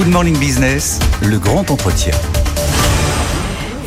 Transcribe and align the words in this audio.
Good 0.00 0.12
Morning 0.14 0.38
Business, 0.38 0.98
le 1.20 1.38
grand 1.38 1.70
entretien. 1.70 2.14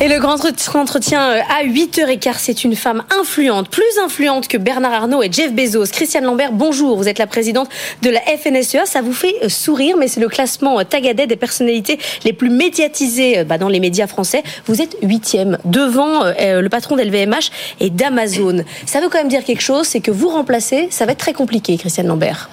Et 0.00 0.06
le 0.06 0.20
grand 0.20 0.36
entretien 0.76 1.20
euh, 1.20 1.40
à 1.50 1.64
8h15, 1.66 2.34
c'est 2.38 2.62
une 2.62 2.76
femme 2.76 3.02
influente, 3.20 3.68
plus 3.68 3.82
influente 4.00 4.46
que 4.46 4.56
Bernard 4.56 4.92
Arnault 4.92 5.24
et 5.24 5.32
Jeff 5.32 5.52
Bezos. 5.52 5.86
Christiane 5.90 6.22
Lambert, 6.22 6.52
bonjour. 6.52 6.96
Vous 6.96 7.08
êtes 7.08 7.18
la 7.18 7.26
présidente 7.26 7.68
de 8.02 8.10
la 8.10 8.20
FNSEA. 8.20 8.86
Ça 8.86 9.02
vous 9.02 9.12
fait 9.12 9.34
euh, 9.42 9.48
sourire, 9.48 9.96
mais 9.96 10.06
c'est 10.06 10.20
le 10.20 10.28
classement 10.28 10.78
euh, 10.78 10.84
Tagadet 10.84 11.26
des 11.26 11.34
personnalités 11.34 11.98
les 12.24 12.32
plus 12.32 12.50
médiatisées 12.50 13.42
bah, 13.42 13.58
dans 13.58 13.68
les 13.68 13.80
médias 13.80 14.06
français. 14.06 14.44
Vous 14.66 14.80
êtes 14.80 14.96
huitième, 15.02 15.58
devant 15.64 16.26
le 16.38 16.68
patron 16.68 16.94
d'LVMH 16.94 17.50
et 17.80 17.90
d'Amazon. 17.90 18.62
Ça 18.86 19.00
veut 19.00 19.08
quand 19.08 19.18
même 19.18 19.26
dire 19.26 19.42
quelque 19.42 19.62
chose, 19.62 19.88
c'est 19.88 20.00
que 20.00 20.12
vous 20.12 20.28
remplacez, 20.28 20.86
ça 20.90 21.06
va 21.06 21.12
être 21.12 21.18
très 21.18 21.32
compliqué, 21.32 21.76
Christiane 21.76 22.06
Lambert. 22.06 22.48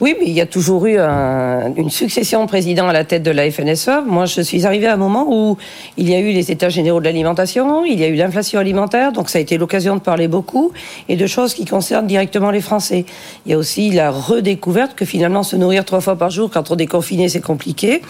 Oui, 0.00 0.14
mais 0.20 0.26
il 0.26 0.32
y 0.32 0.40
a 0.40 0.46
toujours 0.46 0.86
eu 0.86 0.96
une 0.96 1.90
succession 1.90 2.44
de 2.44 2.48
présidents 2.48 2.86
à 2.88 2.92
la 2.92 3.02
tête 3.02 3.24
de 3.24 3.32
la 3.32 3.50
FNSE. 3.50 3.90
Moi, 4.06 4.26
je 4.26 4.40
suis 4.42 4.64
arrivée 4.64 4.86
à 4.86 4.94
un 4.94 4.96
moment 4.96 5.26
où 5.28 5.56
il 5.96 6.08
y 6.08 6.14
a 6.14 6.20
eu 6.20 6.30
les 6.30 6.52
états 6.52 6.68
généraux 6.68 7.00
de 7.00 7.04
l'alimentation, 7.04 7.84
il 7.84 7.98
y 7.98 8.04
a 8.04 8.06
eu 8.06 8.14
l'inflation 8.14 8.60
alimentaire, 8.60 9.10
donc 9.10 9.28
ça 9.28 9.38
a 9.38 9.40
été 9.40 9.58
l'occasion 9.58 9.96
de 9.96 10.00
parler 10.00 10.28
beaucoup 10.28 10.70
et 11.08 11.16
de 11.16 11.26
choses 11.26 11.52
qui 11.52 11.64
concernent 11.64 12.06
directement 12.06 12.52
les 12.52 12.60
Français. 12.60 13.06
Il 13.44 13.50
y 13.50 13.54
a 13.56 13.58
aussi 13.58 13.90
la 13.90 14.12
redécouverte 14.12 14.94
que 14.94 15.04
finalement 15.04 15.42
se 15.42 15.56
nourrir 15.56 15.84
trois 15.84 16.00
fois 16.00 16.14
par 16.14 16.30
jour 16.30 16.48
quand 16.48 16.70
on 16.70 16.76
est 16.76 16.86
confiné, 16.86 17.28
c'est 17.28 17.40
compliqué. 17.40 18.00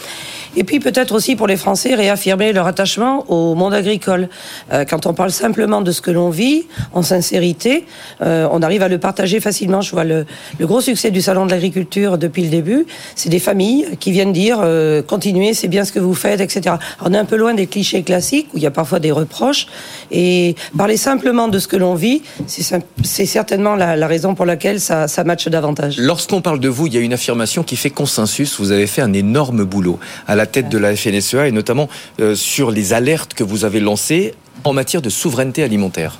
Et 0.57 0.65
puis 0.65 0.81
peut-être 0.81 1.15
aussi 1.15 1.37
pour 1.37 1.47
les 1.47 1.57
Français 1.57 1.95
réaffirmer 1.95 2.53
leur 2.53 2.67
attachement 2.67 3.25
au 3.29 3.55
monde 3.55 3.73
agricole. 3.73 4.29
Euh, 4.75 4.85
quand 4.85 5.07
on 5.07 5.15
parle 5.15 5.31
simplement 5.31 5.81
de 5.81 5.91
ce 5.91 6.03
que 6.03 6.11
l'on 6.11 6.29
vit, 6.29 6.67
en 6.93 7.03
sincérité, 7.03 7.87
euh, 8.21 8.47
on 8.53 8.61
arrive 8.61 8.83
à 8.83 8.89
le 8.89 8.99
partager 8.99 9.41
facilement. 9.41 9.81
Je 9.81 9.93
vois 9.93 10.05
le 10.05 10.27
gros 10.61 10.83
succès 10.83 11.11
du 11.11 11.23
salon 11.23 11.47
de 11.47 11.51
l'agriculture 11.51 11.78
depuis 11.85 12.43
le 12.43 12.49
début, 12.49 12.87
c'est 13.15 13.29
des 13.29 13.39
familles 13.39 13.87
qui 14.01 14.13
viennent 14.13 14.33
dire 14.33 14.59
euh, 14.63 15.03
continuez, 15.03 15.55
c'est 15.55 15.69
bien 15.69 15.85
ce 15.85 15.93
que 15.93 15.99
vous 15.99 16.15
faites, 16.15 16.41
etc. 16.41 16.77
on 17.05 17.13
est 17.15 17.19
un 17.19 17.25
peu 17.25 17.37
loin 17.37 17.55
des 17.55 17.67
clichés 17.67 18.03
classiques 18.03 18.49
où 18.55 18.59
il 18.59 18.63
y 18.63 18.67
a 18.67 18.71
parfois 18.71 19.01
des 19.01 19.11
reproches 19.11 19.67
et 20.11 20.55
parler 20.77 20.97
simplement 20.97 21.49
de 21.49 21.59
ce 21.59 21.69
que 21.69 21.77
l'on 21.77 21.95
vit, 21.95 22.23
c'est 22.47 23.27
certainement 23.27 23.75
la, 23.75 24.07
raison 24.07 24.35
pour 24.35 24.47
laquelle 24.47 24.81
ça, 24.81 25.07
matche 25.25 25.49
davantage. 25.49 25.99
Lorsqu'on 25.99 26.41
parle 26.41 26.61
de 26.61 26.69
vous, 26.69 26.87
il 26.87 26.95
y 26.95 26.97
a 26.97 27.01
une 27.01 27.13
affirmation 27.13 27.63
qui 27.63 27.77
fait 27.77 27.91
consensus. 27.91 28.59
Vous 28.59 28.73
avez 28.73 28.87
fait 28.87 29.03
un 29.03 29.13
énorme 29.13 29.65
boulot 29.65 29.99
à 30.27 30.37
la 30.37 30.47
tête 30.47 30.69
de 30.69 30.79
la 30.79 30.97
FNSEA 30.97 31.49
et 31.49 31.53
notamment 31.53 31.89
euh, 32.21 32.35
sur 32.35 32.71
les 32.71 32.93
alertes 32.93 33.35
que 33.35 33.45
vous 33.45 33.65
avez 33.65 33.81
lancées 33.81 34.35
en 34.65 34.73
matière 34.73 35.03
de 35.03 35.11
souveraineté 35.11 35.63
alimentaire. 35.63 36.19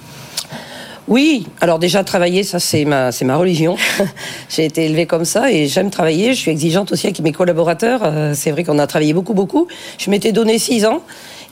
Oui, 1.09 1.47
alors 1.63 1.79
déjà 1.79 2.05
travailler, 2.05 2.43
ça 2.43 2.61
c'est 2.61 2.85
ma 2.85 3.09
ma 3.23 3.37
religion. 3.39 3.77
J'ai 4.51 4.67
été 4.67 4.85
élevée 4.85 5.07
comme 5.07 5.25
ça 5.25 5.51
et 5.51 5.67
j'aime 5.67 5.89
travailler. 5.91 6.35
Je 6.35 6.39
suis 6.39 6.51
exigeante 6.51 6.93
aussi 6.93 7.07
avec 7.07 7.21
mes 7.21 7.33
collaborateurs. 7.33 8.03
Euh, 8.05 8.33
c'est 8.35 8.51
vrai 8.51 8.63
qu'on 8.63 8.79
a 8.79 8.87
travaillé 8.87 9.15
beaucoup 9.15 9.33
beaucoup. 9.33 9.69
Je 9.97 10.11
m'étais 10.11 10.33
donné 10.33 10.59
six 10.59 10.85
ans 10.85 11.03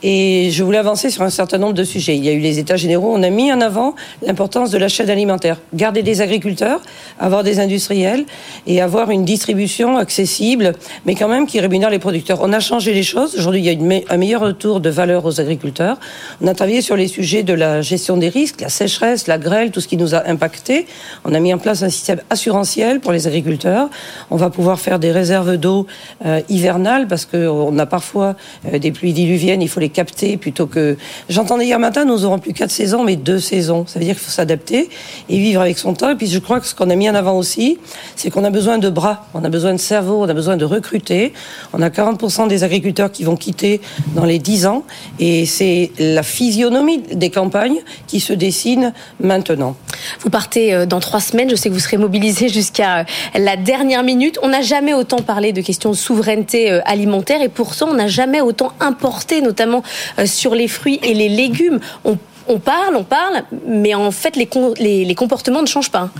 et 0.03 0.51
je 0.51 0.63
voulais 0.63 0.79
avancer 0.79 1.11
sur 1.11 1.23
un 1.23 1.31
certain 1.31 1.59
nombre 1.59 1.73
de 1.73 1.85
sujets. 1.85 2.17
Il 2.17 2.25
y 2.25 2.29
a 2.29 2.33
eu 2.33 2.39
les 2.39 2.59
États 2.59 2.77
généraux. 2.77 3.13
On 3.15 3.23
a 3.23 3.31
mis 3.31 3.53
en 3.53 3.61
avant 3.61 3.95
l'importance 4.23 4.71
de 4.71 4.79
la 4.79 4.89
chaîne 4.89 5.09
alimentaire. 5.09 5.61
Garder 5.75 6.03
des 6.03 6.21
agriculteurs, 6.21 6.81
avoir 7.19 7.43
des 7.43 7.61
industriels 7.61 8.25
et 8.67 8.81
avoir 8.81 9.11
une 9.11 9.25
distribution 9.25 9.97
accessible, 9.97 10.73
mais 11.07 11.15
quand 11.15 11.29
même 11.29 11.47
qui 11.47 11.61
rémunère 11.61 11.91
les 11.91 11.99
producteurs. 11.99 12.41
On 12.43 12.53
a 12.53 12.61
changé 12.61 12.93
les 12.93 13.03
choses. 13.03 13.37
Aujourd'hui, 13.39 13.61
il 13.61 13.67
y 13.67 13.71
a 13.71 14.03
un 14.11 14.17
meilleur 14.17 14.43
retour 14.43 14.81
de 14.81 14.91
valeur 14.91 15.25
aux 15.25 15.41
agriculteurs. 15.41 15.99
On 16.43 16.47
a 16.47 16.55
travaillé 16.55 16.83
sur 16.83 16.97
les 16.97 17.09
sujets 17.09 17.43
de 17.43 17.55
la 17.55 17.81
gestion 17.81 18.17
des 18.17 18.29
risques, 18.29 18.61
la 18.61 18.69
sécheresse, 18.69 19.27
la 19.27 19.39
grêle, 19.39 19.71
tout 19.71 19.81
ce 19.81 19.89
qui 19.89 19.97
nous 19.97 20.15
a 20.15 20.29
impacté. 20.29 20.87
On 21.25 21.33
a 21.33 21.41
mis 21.41 21.55
en 21.55 21.59
place 21.59 21.83
un 21.83 21.91
système 21.91 22.21
assurantiel 22.29 23.01
pour 23.01 23.13
les 23.13 23.27
agriculteurs. 23.27 23.89
On 24.31 24.37
va 24.37 24.51
pouvoir 24.51 24.79
faire 24.79 24.99
des 24.99 25.11
réserves 25.11 25.57
d'eau 25.57 25.87
euh, 26.25 26.41
hivernales 26.49 27.09
parce 27.09 27.25
qu'on 27.25 27.79
a 27.79 27.87
parfois 27.87 28.37
euh, 28.73 28.79
des 28.79 28.93
pluies 28.93 29.13
diluviennes. 29.13 29.63
Il 29.63 29.69
faut 29.69 29.81
les 29.81 29.86
capter 29.89 30.37
plutôt 30.37 30.67
que. 30.67 30.97
J'entendais 31.29 31.67
hier 31.67 31.79
matin, 31.79 32.05
nous 32.05 32.25
aurons 32.25 32.39
plus 32.39 32.53
quatre 32.53 32.70
saisons, 32.70 33.05
mais 33.05 33.17
deux 33.17 33.39
saisons. 33.39 33.84
Ça 33.87 33.98
veut 33.98 34.05
dire 34.05 34.15
qu'il 34.15 34.25
faut 34.25 34.31
s'adapter 34.31 34.88
et 35.28 35.38
vivre 35.38 35.61
avec 35.61 35.78
son 35.78 35.94
temps. 35.94 36.11
Et 36.11 36.16
puis 36.16 36.27
je 36.27 36.38
crois 36.38 36.61
que 36.61 36.66
ce 36.66 36.75
qu'on 36.75 36.91
a 36.91 36.94
mis 36.94 37.09
en 37.09 37.15
avant 37.15 37.37
aussi, 37.37 37.78
c'est 38.15 38.31
qu'on 38.31 38.44
a 38.44 38.50
besoin 38.50 38.78
de 38.78 38.91
bras, 38.91 39.27
on 39.34 39.44
a 39.44 39.49
besoin 39.49 39.72
de 39.72 39.78
cerveau, 39.78 40.22
on 40.22 40.28
a 40.28 40.34
besoin 40.34 40.56
de 40.56 40.65
recruter. 40.65 41.33
On 41.72 41.83
a 41.83 41.88
40% 41.88 42.49
des 42.49 42.65
agriculteurs 42.65 43.11
qui 43.11 43.25
vont 43.25 43.37
quitter 43.37 43.81
dans 44.15 44.25
les 44.25 44.38
10 44.38 44.66
ans. 44.66 44.84
Et 45.19 45.47
c'est 45.47 45.91
la 45.99 46.22
physionomie 46.22 46.99
des 46.99 47.31
campagnes 47.31 47.78
qui 48.06 48.21
se 48.21 48.32
dessine 48.32 48.93
maintenant. 49.21 49.77
Vous 50.21 50.31
partez 50.31 50.75
euh, 50.75 50.87
dans 50.87 51.00
trois 51.00 51.21
semaines. 51.21 51.50
Je 51.50 51.56
sais 51.56 51.69
que 51.69 51.75
vous 51.75 51.81
serez 51.81 51.97
mobilisé 51.97 52.49
jusqu'à 52.49 53.00
euh, 53.00 53.05
la 53.34 53.56
dernière 53.56 54.03
minute. 54.03 54.38
On 54.43 54.49
n'a 54.49 54.62
jamais 54.62 54.94
autant 54.94 55.19
parlé 55.19 55.53
de 55.53 55.61
questions 55.61 55.91
de 55.91 55.97
souveraineté 55.97 56.71
euh, 56.71 56.81
alimentaire 56.84 57.43
et 57.43 57.49
pourtant 57.49 57.88
on 57.91 57.94
n'a 57.94 58.09
jamais 58.09 58.41
autant 58.41 58.72
importé, 58.81 59.41
notamment 59.41 59.75
euh, 60.19 60.26
sur 60.26 60.54
les 60.54 60.69
fruits 60.69 61.00
et 61.03 61.14
les 61.14 61.28
légumes. 61.28 61.81
On, 62.04 62.59
parle, 62.59 62.97
on 62.97 63.04
parle, 63.04 63.42
mais 63.66 63.94
en 63.94 64.10
fait, 64.10 64.37
les, 64.37 65.14
comportements 65.14 65.62
ne 65.62 65.66
changent 65.66 65.91
pas. 65.91 66.10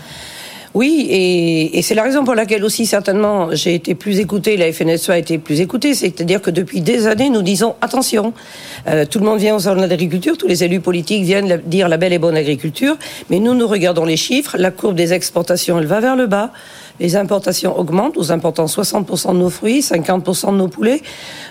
Oui, 0.75 1.07
et, 1.09 1.81
c'est 1.81 1.95
la 1.95 2.03
raison 2.03 2.23
pour 2.23 2.35
laquelle 2.35 2.63
aussi 2.63 2.85
certainement 2.85 3.49
j'ai 3.53 3.75
été 3.75 3.95
plus 3.95 4.19
écoutée, 4.21 4.59
la 4.59 4.71
FNSEA 4.71 5.15
a 5.15 5.17
été 5.17 5.39
plus 5.39 5.63
écoutée, 5.63 5.95
c'est-à-dire 5.95 6.43
que 6.43 6.51
depuis 6.51 6.83
des 6.83 7.07
années 7.07 7.31
nous 7.31 7.41
disons 7.41 7.77
attention, 7.81 8.35
euh, 8.87 9.07
tout 9.07 9.19
le 9.19 9.25
monde 9.25 9.39
vient 9.39 9.55
au 9.55 9.59
salon 9.59 9.87
de 9.87 10.35
tous 10.35 10.47
les 10.47 10.65
élus 10.65 10.81
politiques 10.81 11.23
viennent 11.23 11.63
dire 11.65 11.89
la 11.89 11.97
belle 11.97 12.13
et 12.13 12.19
bonne 12.19 12.37
agriculture, 12.37 12.99
mais 13.31 13.39
nous 13.39 13.55
nous 13.55 13.67
regardons 13.67 14.05
les 14.05 14.19
chiffres, 14.19 14.57
la 14.59 14.71
courbe 14.71 14.97
des 14.97 15.15
exportations 15.15 15.79
elle 15.79 15.87
va 15.87 16.01
vers 16.01 16.15
le 16.15 16.27
bas, 16.27 16.53
les 17.01 17.17
importations 17.17 17.79
augmentent. 17.79 18.17
Nous 18.17 18.33
importons 18.33 18.67
60% 18.67 19.33
de 19.33 19.39
nos 19.39 19.51
fruits, 19.51 19.81
50% 19.81 20.53
de 20.53 20.57
nos 20.57 20.69
poulets. 20.69 21.03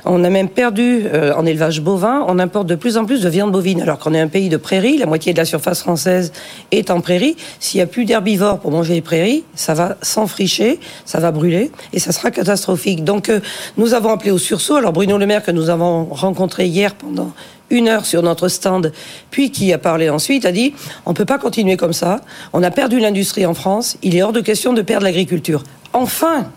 On 0.06 0.24
a 0.24 0.30
même 0.30 0.50
perdu 0.50 1.06
euh, 1.06 1.34
en 1.36 1.46
élevage 1.46 1.82
bovin. 1.82 2.26
On 2.28 2.40
importe 2.40 2.68
de 2.68 2.76
plus 2.76 2.98
en 2.98 3.06
plus 3.06 3.22
de 3.22 3.30
viande 3.30 3.52
bovine, 3.52 3.82
alors 3.82 4.00
qu'on 4.00 4.14
est 4.14 4.20
un 4.20 4.28
pays 4.28 4.50
de 4.50 4.58
prairies. 4.58 4.98
La 4.98 5.06
moitié 5.06 5.34
de 5.34 5.38
la 5.38 5.46
surface 5.46 5.82
française 5.82 6.32
est 6.72 6.90
en 6.92 7.02
prairie. 7.02 7.36
S'il 7.60 7.80
n'y 7.80 7.84
a 7.84 7.88
plus 7.88 8.06
d'herbivores 8.06 8.60
pour 8.60 8.72
manger 8.72 8.96
les 8.96 9.02
prairies, 9.02 9.44
ça 9.56 9.74
va 9.74 9.98
s'enfricher, 10.02 10.80
ça 11.06 11.20
va 11.20 11.32
brûler 11.32 11.72
et 11.94 12.00
ça 12.00 12.12
sera 12.12 12.32
catastrophique. 12.32 13.04
Donc, 13.04 13.30
euh, 13.30 13.40
nous 13.78 13.94
avons 13.94 14.12
appelé 14.12 14.32
au 14.32 14.38
sursaut. 14.38 14.76
Alors, 14.76 14.94
Bruno 14.94 15.18
Le 15.18 15.26
Maire, 15.26 15.44
que 15.44 15.52
nous 15.52 15.70
avons 15.70 16.06
rencontré 16.06 16.68
hier 16.68 16.96
pendant 16.96 17.32
une 17.70 17.88
heure 17.88 18.06
sur 18.06 18.22
notre 18.22 18.48
stand, 18.48 18.92
puis 19.32 19.52
qui 19.52 19.74
a 19.74 19.78
parlé 19.78 20.10
ensuite, 20.10 20.46
a 20.46 20.52
dit 20.52 20.74
on 21.06 21.12
ne 21.12 21.16
peut 21.16 21.26
pas 21.26 21.38
continuer 21.38 21.78
comme 21.78 21.94
ça. 21.94 22.22
On 22.54 22.64
a 22.64 22.72
perdu 22.72 23.00
l'industrie 23.00 23.46
en 23.46 23.54
France. 23.54 23.98
Il 24.04 24.16
est 24.16 24.24
hors 24.24 24.34
de 24.34 24.42
question 24.42 24.74
de 24.74 24.82
perdre 24.82 25.06
l'agriculture. 25.06 25.64
Enfin, 25.94 26.48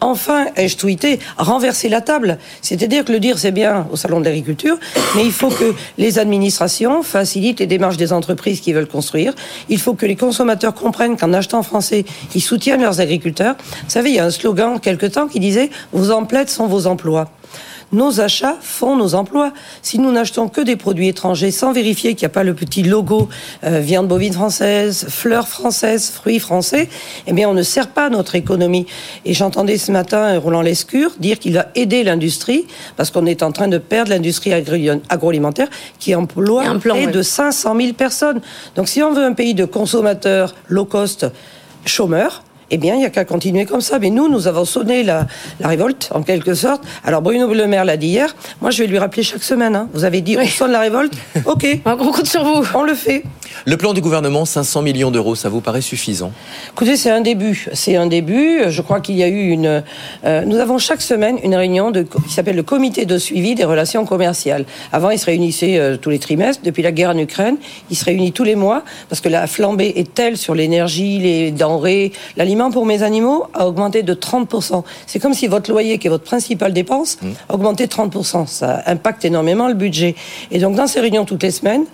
enfin, 0.00 0.46
ai-je 0.56 0.76
tweeté, 0.76 1.18
renverser 1.36 1.88
la 1.88 2.00
table. 2.00 2.38
C'est-à-dire 2.62 3.04
que 3.04 3.12
le 3.12 3.20
dire, 3.20 3.38
c'est 3.38 3.50
bien 3.50 3.86
au 3.90 3.96
Salon 3.96 4.20
de 4.20 4.24
l'agriculture, 4.24 4.78
mais 5.16 5.24
il 5.24 5.32
faut 5.32 5.48
que 5.48 5.74
les 5.98 6.18
administrations 6.18 7.02
facilitent 7.02 7.60
les 7.60 7.66
démarches 7.66 7.96
des 7.96 8.12
entreprises 8.12 8.60
qui 8.60 8.72
veulent 8.72 8.88
construire. 8.88 9.34
Il 9.68 9.78
faut 9.78 9.94
que 9.94 10.06
les 10.06 10.16
consommateurs 10.16 10.74
comprennent 10.74 11.16
qu'en 11.16 11.32
achetant 11.32 11.62
français, 11.62 12.04
ils 12.34 12.42
soutiennent 12.42 12.82
leurs 12.82 13.00
agriculteurs. 13.00 13.56
Vous 13.58 13.90
savez, 13.90 14.10
il 14.10 14.16
y 14.16 14.20
a 14.20 14.24
un 14.24 14.30
slogan 14.30 14.78
quelque 14.80 15.06
temps 15.06 15.28
qui 15.28 15.40
disait 15.40 15.70
Vos 15.92 16.10
emplettes 16.10 16.50
sont 16.50 16.66
vos 16.66 16.86
emplois 16.86 17.30
nos 17.92 18.20
achats 18.20 18.56
font 18.60 18.96
nos 18.96 19.14
emplois. 19.14 19.52
Si 19.82 19.98
nous 19.98 20.12
n'achetons 20.12 20.48
que 20.48 20.60
des 20.60 20.76
produits 20.76 21.08
étrangers 21.08 21.50
sans 21.50 21.72
vérifier 21.72 22.14
qu'il 22.14 22.26
n'y 22.26 22.32
a 22.32 22.34
pas 22.34 22.44
le 22.44 22.54
petit 22.54 22.82
logo 22.82 23.28
euh, 23.64 23.80
viande 23.80 24.08
bovine 24.08 24.32
française, 24.32 25.06
fleurs 25.08 25.48
françaises, 25.48 26.10
fruits 26.10 26.38
français, 26.38 26.88
eh 27.26 27.32
bien 27.32 27.48
on 27.48 27.54
ne 27.54 27.62
sert 27.62 27.88
pas 27.88 28.10
notre 28.10 28.34
économie. 28.34 28.86
Et 29.24 29.34
j'entendais 29.34 29.78
ce 29.78 29.92
matin 29.92 30.38
Roland 30.38 30.62
Lescure 30.62 31.12
dire 31.18 31.38
qu'il 31.38 31.54
va 31.54 31.66
aider 31.74 32.04
l'industrie 32.04 32.66
parce 32.96 33.10
qu'on 33.10 33.26
est 33.26 33.42
en 33.42 33.52
train 33.52 33.68
de 33.68 33.78
perdre 33.78 34.10
l'industrie 34.10 34.52
agroalimentaire 34.52 35.68
qui 35.98 36.14
emploie 36.14 36.64
près 36.78 37.06
de 37.06 37.22
500 37.22 37.76
000 37.76 37.92
personnes. 37.94 38.40
Donc 38.76 38.88
si 38.88 39.02
on 39.02 39.12
veut 39.12 39.24
un 39.24 39.32
pays 39.32 39.54
de 39.54 39.64
consommateurs 39.64 40.54
low 40.68 40.84
cost 40.84 41.26
chômeurs, 41.84 42.42
eh 42.70 42.76
bien, 42.76 42.94
il 42.94 42.98
n'y 42.98 43.06
a 43.06 43.10
qu'à 43.10 43.24
continuer 43.24 43.64
comme 43.64 43.80
ça. 43.80 43.98
Mais 43.98 44.10
nous, 44.10 44.28
nous 44.28 44.46
avons 44.46 44.64
sonné 44.64 45.02
la, 45.02 45.26
révolte, 45.62 46.10
en 46.14 46.22
quelque 46.22 46.54
sorte. 46.54 46.82
Alors, 47.04 47.22
Bruno 47.22 47.52
Le 47.52 47.66
Maire 47.66 47.84
l'a 47.84 47.96
dit 47.96 48.08
hier. 48.08 48.34
Moi, 48.60 48.70
je 48.70 48.82
vais 48.82 48.88
lui 48.88 48.98
rappeler 48.98 49.22
chaque 49.22 49.42
semaine. 49.42 49.74
Hein. 49.74 49.88
Vous 49.94 50.04
avez 50.04 50.20
dit, 50.20 50.36
on 50.38 50.46
sonne 50.46 50.72
la 50.72 50.80
révolte 50.80 51.14
OK. 51.46 51.66
Un 51.84 51.96
gros 51.96 52.12
coup 52.12 52.22
de 52.22 52.26
sur 52.26 52.44
vous. 52.44 52.66
On 52.74 52.82
le 52.82 52.94
fait. 52.94 53.22
Le 53.64 53.76
plan 53.76 53.94
du 53.94 54.00
gouvernement, 54.00 54.44
500 54.44 54.82
millions 54.82 55.10
d'euros, 55.10 55.34
ça 55.34 55.48
vous 55.48 55.60
paraît 55.60 55.80
suffisant? 55.80 56.30
Écoutez, 56.72 56.96
c'est 56.96 57.10
un 57.10 57.22
début. 57.22 57.68
C'est 57.72 57.96
un 57.96 58.06
début. 58.06 58.60
Je 58.68 58.82
crois 58.82 59.00
qu'il 59.00 59.16
y 59.16 59.22
a 59.22 59.28
eu 59.28 59.48
une... 59.48 59.82
Euh, 60.24 60.44
nous 60.44 60.56
avons 60.56 60.78
chaque 60.78 61.00
semaine 61.00 61.38
une 61.42 61.54
réunion 61.54 61.90
de, 61.90 62.02
qui 62.02 62.32
s'appelle 62.32 62.56
le 62.56 62.62
comité 62.62 63.06
de 63.06 63.16
suivi 63.16 63.54
des 63.54 63.64
relations 63.64 64.04
commerciales. 64.04 64.66
Avant, 64.92 65.10
il 65.10 65.18
se 65.18 65.26
réunissait 65.26 65.78
euh, 65.78 65.96
tous 65.96 66.10
les 66.10 66.18
trimestres. 66.18 66.62
Depuis 66.62 66.82
la 66.82 66.92
guerre 66.92 67.10
en 67.10 67.18
Ukraine, 67.18 67.56
il 67.90 67.96
se 67.96 68.04
réunit 68.04 68.32
tous 68.32 68.44
les 68.44 68.56
mois 68.56 68.84
parce 69.08 69.20
que 69.20 69.28
la 69.28 69.46
flambée 69.46 69.94
est 69.96 70.12
telle 70.12 70.36
sur 70.36 70.54
l'énergie, 70.54 71.18
les 71.18 71.50
denrées, 71.50 72.12
l'alimentation 72.36 72.57
l'aliment 72.58 72.72
pour 72.72 72.86
mes 72.86 73.02
animaux 73.02 73.44
a 73.54 73.68
augmenté 73.68 74.02
de 74.02 74.14
30%. 74.14 74.82
C'est 75.06 75.20
comme 75.20 75.34
si 75.34 75.46
votre 75.46 75.70
loyer, 75.70 75.98
qui 75.98 76.08
est 76.08 76.10
votre 76.10 76.24
principale 76.24 76.72
dépense, 76.72 77.18
mmh. 77.22 77.28
augmentait 77.50 77.86
de 77.86 77.92
30%. 77.92 78.46
Ça 78.46 78.82
impacte 78.86 79.24
énormément 79.24 79.68
le 79.68 79.74
budget. 79.74 80.16
Et 80.50 80.58
donc, 80.58 80.74
dans 80.74 80.88
ces 80.88 81.00
réunions 81.00 81.24
toutes 81.24 81.42
les 81.42 81.52
semaines, 81.52 81.84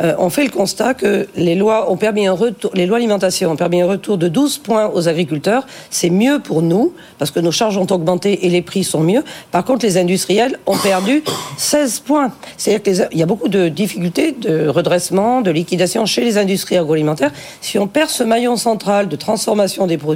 euh, 0.00 0.14
on 0.18 0.30
fait 0.30 0.44
le 0.44 0.50
constat 0.50 0.94
que 0.94 1.28
les 1.36 1.54
lois 1.54 1.90
ont 1.90 1.96
permis 1.96 2.26
un 2.26 2.32
retour, 2.32 2.70
les 2.74 2.86
lois 2.86 2.96
alimentation 2.96 3.50
ont 3.50 3.56
permis 3.56 3.82
un 3.82 3.86
retour 3.86 4.16
de 4.16 4.28
12 4.28 4.58
points 4.58 4.90
aux 4.94 5.08
agriculteurs. 5.08 5.66
C'est 5.90 6.10
mieux 6.10 6.38
pour 6.38 6.62
nous, 6.62 6.94
parce 7.18 7.30
que 7.30 7.40
nos 7.40 7.52
charges 7.52 7.76
ont 7.76 7.86
augmenté 7.90 8.46
et 8.46 8.48
les 8.48 8.62
prix 8.62 8.84
sont 8.84 9.00
mieux. 9.00 9.22
Par 9.50 9.64
contre, 9.64 9.84
les 9.84 9.98
industriels 9.98 10.58
ont 10.66 10.78
perdu 10.78 11.22
16 11.58 12.00
points. 12.00 12.32
C'est-à-dire 12.56 13.08
qu'il 13.10 13.18
y 13.18 13.22
a 13.22 13.26
beaucoup 13.26 13.48
de 13.48 13.68
difficultés 13.68 14.32
de 14.32 14.68
redressement, 14.68 15.42
de 15.42 15.50
liquidation 15.50 16.06
chez 16.06 16.24
les 16.24 16.38
industries 16.38 16.78
agroalimentaires. 16.78 17.32
Si 17.60 17.78
on 17.78 17.86
perd 17.86 18.08
ce 18.08 18.24
maillon 18.24 18.56
central 18.56 19.08
de 19.08 19.16
transformation 19.16 19.86
des 19.86 19.98
produits, 19.98 20.13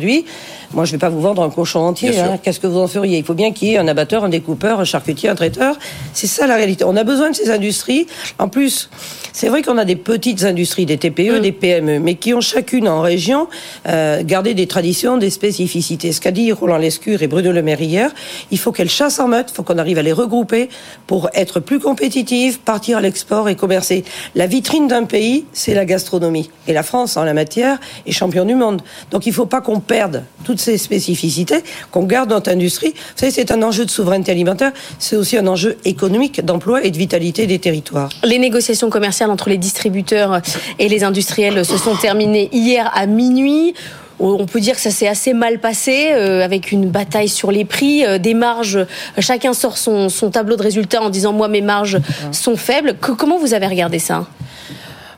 moi 0.73 0.85
je 0.85 0.93
ne 0.93 0.97
vais 0.97 1.01
pas 1.01 1.09
vous 1.09 1.21
vendre 1.21 1.43
un 1.43 1.51
cochon 1.51 1.81
entier. 1.81 2.19
Hein. 2.19 2.39
Qu'est-ce 2.43 2.61
que 2.61 2.67
vous 2.67 2.79
en 2.79 2.89
feriez? 2.89 3.19
Il 3.19 3.25
faut 3.25 3.35
bien 3.35 3.53
qu'il 3.53 3.69
y 3.69 3.75
ait 3.75 3.79
un 3.79 3.89
abatteur, 3.89 4.25
un 4.25 4.29
découpeur, 4.29 4.81
un 4.81 4.85
charcutier, 4.85 5.29
un 5.29 5.35
traiteur. 5.35 5.77
C'est 6.13 6.27
ça 6.27 6.47
la 6.47 6.57
réalité. 6.57 6.85
On 6.85 6.97
a 6.97 7.05
besoin 7.05 7.31
de 7.31 7.37
ces 7.37 7.51
industries. 7.51 8.07
En 8.39 8.49
plus, 8.49 8.91
c'est 9.33 9.49
vrai 9.49 9.63
qu'on 9.63 9.79
a 9.79 9.85
des 9.85 9.97
petites 9.97 10.45
industries, 10.45 10.87
des 10.87 10.99
TPE, 10.99 11.39
mm. 11.39 11.41
des 11.41 11.53
PME, 11.53 11.99
mais 12.01 12.15
qui 12.17 12.35
ont 12.35 12.41
chacune 12.41 12.89
en 12.89 13.01
région 13.01 13.49
euh, 13.89 14.23
gardé 14.25 14.55
des 14.55 14.67
traditions, 14.67 15.17
des 15.17 15.31
spécificités. 15.31 16.13
Ce 16.13 16.21
qu'a 16.21 16.31
dit 16.31 16.53
Roland 16.53 16.79
Lescure 16.79 17.23
et 17.23 17.29
Bruno 17.29 17.53
Le 17.53 17.63
Maire 17.63 17.81
hier, 17.81 18.11
il 18.51 18.59
faut 18.59 18.73
qu'elles 18.73 18.91
chassent 18.91 19.21
en 19.21 19.29
meute, 19.29 19.51
il 19.51 19.55
faut 19.55 19.63
qu'on 19.63 19.79
arrive 19.79 19.99
à 19.99 20.03
les 20.03 20.13
regrouper 20.13 20.69
pour 21.07 21.31
être 21.35 21.61
plus 21.61 21.81
compétitives, 21.81 22.59
partir 22.61 22.99
à 22.99 23.01
l'export 23.01 23.49
et 23.49 23.57
commercer. 23.57 24.05
La 24.35 24.47
vitrine 24.47 24.89
d'un 24.89 25.05
pays, 25.05 25.45
c'est 25.53 25.75
la 25.75 25.85
gastronomie. 25.85 26.51
Et 26.67 26.73
la 26.73 26.83
France, 26.83 27.17
en 27.17 27.25
la 27.25 27.35
matière, 27.35 27.79
est 28.07 28.13
champion 28.13 28.45
du 28.45 28.55
monde. 28.55 28.83
Donc 29.11 29.27
il 29.27 29.31
ne 29.31 29.35
faut 29.35 29.47
pas 29.47 29.61
qu'on 29.61 29.81
perde 29.89 30.23
toutes 30.45 30.61
ces 30.61 30.79
spécificités, 30.79 31.65
qu'on 31.91 32.05
garde 32.05 32.31
notre 32.31 32.51
industrie. 32.53 32.91
Vous 32.91 33.17
savez, 33.17 33.33
c'est 33.33 33.51
un 33.51 33.63
enjeu 33.63 33.85
de 33.85 33.91
souveraineté 33.91 34.31
alimentaire, 34.31 34.73
c'est 35.01 35.17
aussi 35.17 35.37
un 35.37 35.47
enjeu 35.49 35.77
économique, 35.85 36.45
d'emploi 36.45 36.85
et 36.85 36.93
de 36.93 36.97
vitalité 36.97 37.49
des 37.49 37.59
territoires. 37.59 38.11
Les 38.23 38.39
négociations 38.39 38.91
commerciales 38.91 39.31
entre 39.31 39.49
les 39.49 39.59
distributeurs 39.59 40.41
et 40.79 40.89
les 40.89 41.03
industriels 41.03 41.65
se 41.65 41.77
sont 41.77 41.97
terminées 41.97 42.49
hier 42.53 42.89
à 42.95 43.07
minuit. 43.07 43.75
On 44.21 44.47
peut 44.47 44.61
dire 44.61 44.75
que 44.75 44.81
ça 44.81 44.91
s'est 44.91 45.07
assez 45.07 45.33
mal 45.33 45.61
passé, 45.61 46.09
euh, 46.13 46.45
avec 46.45 46.73
une 46.73 46.91
bataille 46.91 47.29
sur 47.29 47.53
les 47.53 47.65
prix, 47.65 48.05
euh, 48.05 48.19
des 48.19 48.35
marges. 48.35 48.85
Chacun 49.21 49.55
sort 49.55 49.79
son, 49.79 50.09
son, 50.09 50.31
tableau 50.31 50.57
de 50.57 50.63
résultats 50.63 51.01
en 51.03 51.09
disant 51.09 51.33
moi 51.33 51.47
mes 51.47 51.61
marges 51.61 51.99
sont 52.33 52.57
faibles. 52.57 52.97
comment 53.01 53.39
vous 53.39 53.55
avez 53.55 53.69
regardé 53.69 54.01
ça? 54.01 54.27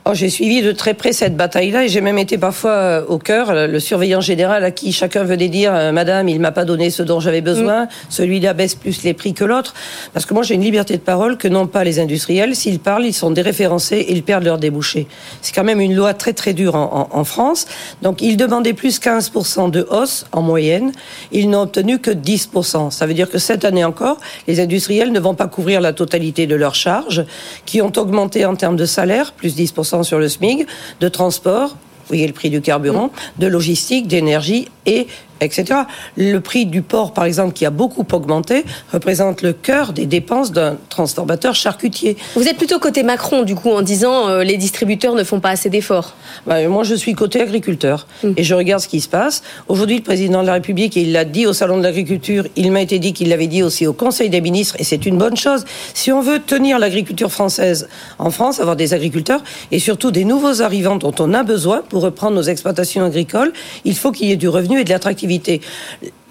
Oh, 0.03 0.15
j'ai 0.15 0.31
suivi 0.31 0.63
de 0.63 0.71
très 0.71 0.95
près 0.95 1.13
cette 1.13 1.37
bataille-là 1.37 1.85
et 1.85 1.87
j'ai 1.87 2.01
même 2.01 2.17
été 2.17 2.39
parfois 2.39 2.71
euh, 2.71 3.05
au 3.07 3.19
cœur, 3.19 3.53
le 3.53 3.79
surveillant 3.79 4.19
général 4.19 4.63
à 4.63 4.71
qui 4.71 4.93
chacun 4.93 5.23
venait 5.23 5.47
dire 5.47 5.71
euh, 5.75 5.91
Madame, 5.91 6.27
il 6.27 6.39
m'a 6.39 6.51
pas 6.51 6.65
donné 6.65 6.89
ce 6.89 7.03
dont 7.03 7.19
j'avais 7.19 7.41
besoin, 7.41 7.83
mm. 7.83 7.89
celui-là 8.09 8.53
baisse 8.53 8.73
plus 8.73 9.03
les 9.03 9.13
prix 9.13 9.35
que 9.35 9.43
l'autre. 9.43 9.75
Parce 10.11 10.25
que 10.25 10.33
moi, 10.33 10.41
j'ai 10.41 10.55
une 10.55 10.63
liberté 10.63 10.95
de 10.95 11.01
parole 11.01 11.37
que 11.37 11.47
n'ont 11.47 11.67
pas 11.67 11.83
les 11.83 11.99
industriels. 11.99 12.55
S'ils 12.55 12.79
parlent, 12.79 13.05
ils 13.05 13.13
sont 13.13 13.29
déréférencés 13.29 13.97
et 13.97 14.13
ils 14.13 14.23
perdent 14.23 14.45
leurs 14.45 14.57
débouchés. 14.57 15.05
C'est 15.43 15.53
quand 15.53 15.63
même 15.63 15.79
une 15.79 15.93
loi 15.93 16.15
très 16.15 16.33
très 16.33 16.53
dure 16.53 16.73
en, 16.73 17.07
en, 17.11 17.19
en 17.19 17.23
France. 17.23 17.67
Donc, 18.01 18.23
ils 18.23 18.37
demandaient 18.37 18.73
plus 18.73 18.99
15% 18.99 19.69
de 19.69 19.85
hausse 19.91 20.25
en 20.31 20.41
moyenne. 20.41 20.93
Ils 21.31 21.47
n'ont 21.47 21.61
obtenu 21.61 21.99
que 21.99 22.09
10%. 22.09 22.89
Ça 22.89 23.05
veut 23.05 23.13
dire 23.13 23.29
que 23.29 23.37
cette 23.37 23.65
année 23.65 23.85
encore, 23.85 24.17
les 24.47 24.59
industriels 24.61 25.11
ne 25.11 25.19
vont 25.19 25.35
pas 25.35 25.47
couvrir 25.47 25.79
la 25.79 25.93
totalité 25.93 26.47
de 26.47 26.55
leurs 26.55 26.73
charges, 26.73 27.23
qui 27.67 27.83
ont 27.83 27.93
augmenté 27.97 28.45
en 28.45 28.55
termes 28.55 28.77
de 28.77 28.85
salaire, 28.85 29.33
plus 29.33 29.53
10% 29.91 30.03
sur 30.03 30.19
le 30.19 30.27
SMIG, 30.27 30.65
de 30.99 31.07
transport, 31.07 31.69
vous 31.69 32.07
voyez 32.07 32.27
le 32.27 32.33
prix 32.33 32.49
du 32.49 32.61
carburant, 32.61 33.11
de 33.39 33.47
logistique, 33.47 34.07
d'énergie 34.07 34.67
et 34.85 35.07
etc. 35.41 35.81
Le 36.15 36.39
prix 36.39 36.65
du 36.65 36.81
porc, 36.81 37.13
par 37.13 37.25
exemple, 37.25 37.53
qui 37.53 37.65
a 37.65 37.69
beaucoup 37.69 38.05
augmenté, 38.11 38.63
représente 38.93 39.41
le 39.41 39.53
cœur 39.53 39.93
des 39.93 40.05
dépenses 40.05 40.51
d'un 40.51 40.77
transformateur 40.89 41.55
charcutier. 41.55 42.15
Vous 42.35 42.47
êtes 42.47 42.57
plutôt 42.57 42.79
côté 42.79 43.03
Macron, 43.03 43.43
du 43.43 43.55
coup, 43.55 43.71
en 43.71 43.81
disant 43.81 44.29
euh, 44.29 44.43
les 44.43 44.57
distributeurs 44.57 45.15
ne 45.15 45.23
font 45.23 45.39
pas 45.39 45.49
assez 45.49 45.69
d'efforts. 45.69 46.13
Bah, 46.45 46.65
moi, 46.67 46.83
je 46.83 46.95
suis 46.95 47.13
côté 47.13 47.41
agriculteur 47.41 48.07
hum. 48.23 48.33
et 48.37 48.43
je 48.43 48.53
regarde 48.53 48.81
ce 48.81 48.87
qui 48.87 49.01
se 49.01 49.09
passe. 49.09 49.41
Aujourd'hui, 49.67 49.97
le 49.97 50.03
président 50.03 50.41
de 50.41 50.47
la 50.47 50.53
République, 50.53 50.95
il 50.95 51.11
l'a 51.11 51.25
dit 51.25 51.45
au 51.47 51.53
salon 51.53 51.77
de 51.77 51.83
l'agriculture, 51.83 52.45
il 52.55 52.71
m'a 52.71 52.81
été 52.81 52.99
dit 52.99 53.13
qu'il 53.13 53.29
l'avait 53.29 53.47
dit 53.47 53.63
aussi 53.63 53.87
au 53.87 53.93
Conseil 53.93 54.29
des 54.29 54.41
ministres, 54.41 54.75
et 54.79 54.83
c'est 54.83 55.05
une 55.05 55.17
bonne 55.17 55.37
chose. 55.37 55.65
Si 55.93 56.11
on 56.11 56.21
veut 56.21 56.39
tenir 56.39 56.79
l'agriculture 56.79 57.31
française 57.31 57.89
en 58.19 58.29
France, 58.29 58.59
avoir 58.59 58.75
des 58.75 58.93
agriculteurs 58.93 59.43
et 59.71 59.79
surtout 59.79 60.11
des 60.11 60.25
nouveaux 60.25 60.61
arrivants 60.61 60.95
dont 60.95 61.13
on 61.19 61.33
a 61.33 61.43
besoin 61.43 61.81
pour 61.89 62.03
reprendre 62.03 62.35
nos 62.35 62.43
exploitations 62.43 63.03
agricoles, 63.03 63.53
il 63.85 63.95
faut 63.95 64.11
qu'il 64.11 64.27
y 64.27 64.31
ait 64.31 64.37
du 64.37 64.49
revenu 64.49 64.79
et 64.79 64.83
de 64.83 64.89
l'attractivité 64.89 65.30
collectivités 65.39 65.61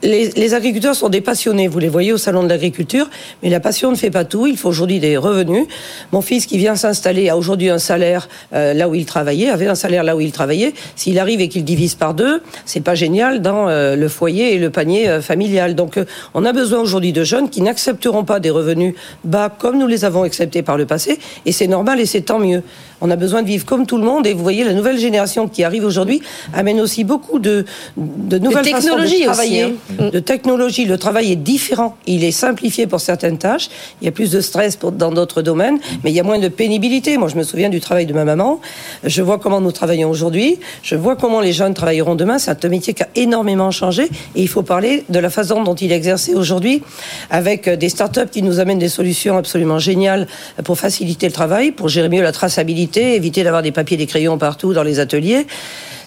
les, 0.03 0.55
agriculteurs 0.55 0.95
sont 0.95 1.09
des 1.09 1.21
passionnés, 1.21 1.69
vous 1.69 1.79
les 1.79 1.89
voyez 1.89 2.13
au 2.13 2.19
salon 2.19 2.43
de 2.43 2.49
l'agriculture, 2.49 3.09
mais 3.43 3.51
la 3.51 3.61
passion 3.61 3.91
ne 3.91 3.97
fait 3.97 4.11
pas 4.11 4.25
tout. 4.25 4.47
Il 4.47 4.57
faut 4.57 4.69
aujourd'hui 4.69 4.99
des 5.01 5.17
revenus. 5.17 5.67
Mon 6.13 6.21
fils 6.21 6.47
qui 6.47 6.59
vient 6.59 6.77
s'installer 6.77 7.29
a 7.29 7.37
aujourd'hui 7.37 7.69
un 7.69 7.79
salaire 7.79 8.29
euh, 8.53 8.75
là 8.75 8.89
où 8.89 8.95
il 8.95 9.05
travaillait, 9.05 9.51
avait 9.51 9.67
un 9.67 9.75
salaire 9.75 10.03
là 10.03 10.17
où 10.17 10.21
il 10.21 10.33
travaillait. 10.33 10.73
S'il 10.97 11.19
arrive 11.19 11.41
et 11.41 11.49
qu'il 11.49 11.65
divise 11.65 11.95
par 11.95 12.15
deux, 12.15 12.43
c'est 12.65 12.81
pas 12.81 12.95
génial 12.95 13.43
dans 13.43 13.69
euh, 13.69 13.97
le 13.97 14.09
foyer 14.09 14.55
et 14.55 14.59
le 14.59 14.71
panier 14.71 15.09
euh, 15.09 15.21
familial. 15.21 15.75
Donc, 15.75 15.99
on 16.35 16.45
a 16.45 16.53
besoin 16.53 16.81
aujourd'hui 16.81 17.13
de 17.13 17.25
jeunes 17.25 17.51
qui 17.51 17.63
n'accepteront 17.63 18.25
pas 18.25 18.41
des 18.41 18.51
revenus 18.51 18.95
bas 19.25 19.49
comme 19.51 19.79
nous 19.79 19.87
les 19.87 20.05
avons 20.05 20.23
acceptés 20.23 20.63
par 20.63 20.77
le 20.77 20.87
passé, 20.87 21.19
et 21.47 21.53
c'est 21.53 21.67
normal 21.67 22.01
et 22.01 22.07
c'est 22.07 22.23
tant 22.23 22.39
mieux. 22.39 22.63
On 23.01 23.11
a 23.11 23.17
besoin 23.17 23.43
de 23.43 23.47
vivre 23.47 23.65
comme 23.65 23.87
tout 23.87 23.97
le 23.97 24.05
monde, 24.05 24.27
et 24.27 24.35
vous 24.35 24.43
voyez 24.43 24.65
la 24.65 24.75
nouvelle 24.75 24.99
génération 24.99 25.49
qui 25.49 25.65
arrive 25.65 25.85
aujourd'hui 25.85 26.21
amène 26.53 26.81
aussi 26.81 27.05
beaucoup 27.05 27.39
de, 27.39 27.65
de 27.97 28.39
nouvelles 28.39 28.65
technologie 28.65 29.23
travailler, 29.23 29.63
hein. 29.63 29.73
De 29.99 30.19
technologie. 30.19 30.85
Le 30.85 30.99
travail 30.99 31.33
est 31.33 31.37
différent. 31.37 31.97
Il 32.07 32.25
est 32.25 32.31
simplifié 32.31 32.87
pour 32.87 33.01
certaines 33.01 33.39
tâches. 33.39 33.69
Il 34.01 34.05
y 34.05 34.09
a 34.09 34.13
plus 34.13 34.31
de 34.31 34.41
stress 34.41 34.79
dans 34.79 35.13
d'autres 35.13 35.43
domaines, 35.43 35.79
mais 36.03 36.11
il 36.11 36.15
y 36.15 36.21
a 36.21 36.23
moins 36.23 36.39
de 36.39 36.49
pénibilité. 36.49 37.17
Moi, 37.17 37.29
je 37.29 37.37
me 37.37 37.43
souviens 37.43 37.69
du 37.69 37.81
travail 37.81 38.07
de 38.07 38.13
ma 38.13 38.25
maman. 38.25 38.61
Je 39.05 39.23
vois 39.23 39.39
comment 39.39 39.61
nous 39.61 39.73
travaillons 39.73 40.11
aujourd'hui. 40.11 40.59
Je 40.83 40.97
vois 40.97 41.17
comment 41.17 41.41
les 41.41 41.53
jeunes 41.53 41.75
travailleront 41.75 42.15
demain. 42.15 42.39
C'est 42.39 42.65
un 42.65 42.69
métier 42.69 42.95
qui 42.95 43.03
a 43.03 43.09
énormément 43.15 43.71
changé 43.71 44.05
et 44.05 44.43
il 44.43 44.49
faut 44.49 44.63
parler 44.63 45.05
de 45.09 45.19
la 45.19 45.31
façon 45.31 45.63
dont 45.63 45.75
il 45.75 45.93
est 45.93 45.97
exercé 45.97 46.35
aujourd'hui 46.35 46.83
avec 47.31 47.69
des 47.69 47.89
startups 47.89 48.29
qui 48.31 48.43
nous 48.43 48.61
amènent 48.61 48.79
des 48.79 48.89
solutions 48.89 49.37
absolument 49.37 49.79
géniales 49.79 50.27
pour 50.65 50.79
faciliter 50.79 51.27
le 51.27 51.33
travail, 51.33 51.73
pour 51.73 51.89
gérer 51.89 52.09
mieux 52.09 52.23
la 52.23 52.33
traçabilité, 52.33 53.15
éviter 53.15 53.45
d'avoir 53.45 53.63
des 53.63 53.73
papiers, 53.73 53.97
des 53.97 54.07
crayons 54.07 54.39
partout 54.39 54.73
dans 54.73 54.83
les 54.83 55.01
ateliers 55.01 55.47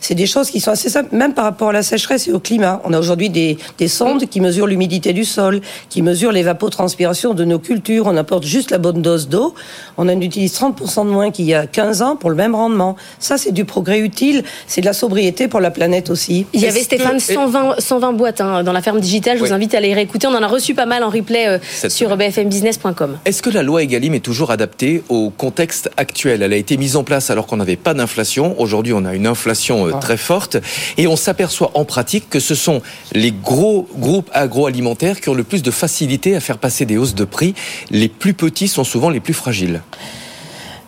c'est 0.03 0.15
des 0.15 0.25
choses 0.25 0.49
qui 0.49 0.59
sont 0.59 0.71
assez 0.71 0.89
simples, 0.89 1.15
même 1.15 1.33
par 1.33 1.45
rapport 1.45 1.69
à 1.69 1.73
la 1.73 1.81
sécheresse 1.81 2.27
et 2.27 2.33
au 2.33 2.39
climat. 2.39 2.81
On 2.83 2.91
a 2.91 2.99
aujourd'hui 2.99 3.29
des, 3.29 3.57
des, 3.77 3.87
sondes 3.87 4.25
qui 4.27 4.41
mesurent 4.41 4.67
l'humidité 4.67 5.13
du 5.13 5.23
sol, 5.23 5.61
qui 5.89 6.01
mesurent 6.01 6.33
l'évapotranspiration 6.33 7.33
de 7.33 7.45
nos 7.45 7.57
cultures. 7.57 8.07
On 8.07 8.17
apporte 8.17 8.43
juste 8.43 8.71
la 8.71 8.79
bonne 8.79 9.01
dose 9.01 9.29
d'eau. 9.29 9.55
On 9.97 10.09
en 10.09 10.19
utilise 10.19 10.53
30% 10.59 11.05
de 11.05 11.09
moins 11.09 11.31
qu'il 11.31 11.45
y 11.45 11.53
a 11.53 11.67
15 11.67 12.01
ans 12.01 12.15
pour 12.17 12.29
le 12.29 12.35
même 12.35 12.53
rendement. 12.53 12.97
Ça, 13.19 13.37
c'est 13.37 13.53
du 13.53 13.63
progrès 13.63 13.99
utile. 13.99 14.43
C'est 14.67 14.81
de 14.81 14.85
la 14.85 14.93
sobriété 14.93 15.47
pour 15.47 15.61
la 15.61 15.71
planète 15.71 16.09
aussi. 16.09 16.45
Il 16.51 16.59
y 16.59 16.67
avait 16.67 16.81
Stéphane 16.81 17.21
120, 17.21 17.75
120 17.79 18.13
boîtes 18.13 18.41
hein, 18.41 18.63
dans 18.63 18.73
la 18.73 18.81
ferme 18.81 18.99
digitale. 18.99 19.37
Je 19.37 19.43
vous 19.43 19.53
invite 19.53 19.73
à 19.73 19.79
les 19.79 19.93
réécouter. 19.93 20.27
On 20.27 20.35
en 20.35 20.43
a 20.43 20.47
reçu 20.47 20.73
pas 20.73 20.85
mal 20.85 21.03
en 21.03 21.09
replay 21.09 21.47
euh, 21.47 21.59
sur 21.87 22.15
bfmbusiness.com. 22.17 23.19
Est-ce 23.23 23.41
que 23.41 23.49
la 23.49 23.63
loi 23.63 23.83
Egalim 23.83 24.13
est 24.13 24.19
toujours 24.19 24.51
adaptée 24.51 25.01
au 25.07 25.29
contexte 25.29 25.89
actuel? 25.95 26.43
Elle 26.43 26.51
a 26.51 26.57
été 26.57 26.75
mise 26.75 26.97
en 26.97 27.05
place 27.05 27.29
alors 27.29 27.47
qu'on 27.47 27.57
n'avait 27.57 27.77
pas 27.77 27.93
d'inflation. 27.93 28.59
Aujourd'hui, 28.59 28.91
on 28.91 29.05
a 29.05 29.13
une 29.13 29.27
inflation 29.27 29.87
euh, 29.87 29.92
très 29.99 30.17
forte. 30.17 30.57
Et 30.97 31.07
on 31.07 31.15
s'aperçoit 31.15 31.71
en 31.75 31.85
pratique 31.85 32.29
que 32.29 32.39
ce 32.39 32.55
sont 32.55 32.81
les 33.13 33.31
gros 33.31 33.87
groupes 33.95 34.29
agroalimentaires 34.33 35.19
qui 35.21 35.29
ont 35.29 35.33
le 35.33 35.43
plus 35.43 35.63
de 35.63 35.71
facilité 35.71 36.35
à 36.35 36.39
faire 36.39 36.57
passer 36.57 36.85
des 36.85 36.97
hausses 36.97 37.15
de 37.15 37.25
prix. 37.25 37.53
Les 37.89 38.07
plus 38.07 38.33
petits 38.33 38.67
sont 38.67 38.83
souvent 38.83 39.09
les 39.09 39.19
plus 39.19 39.33
fragiles. 39.33 39.81